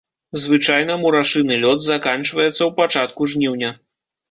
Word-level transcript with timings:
Звычайна 0.43 0.95
мурашыны 1.01 1.59
лёт 1.67 1.85
заканчваецца 1.91 2.51
ў 2.65 2.71
пачатку 2.83 3.31
жніўня. 3.35 3.75